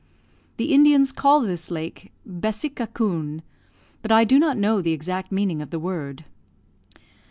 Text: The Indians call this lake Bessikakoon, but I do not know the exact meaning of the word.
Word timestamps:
The 0.57 0.73
Indians 0.73 1.11
call 1.11 1.41
this 1.41 1.69
lake 1.69 2.11
Bessikakoon, 2.27 3.43
but 4.01 4.11
I 4.11 4.23
do 4.23 4.39
not 4.39 4.57
know 4.57 4.81
the 4.81 4.93
exact 4.93 5.31
meaning 5.31 5.61
of 5.61 5.69
the 5.69 5.77
word. 5.77 6.25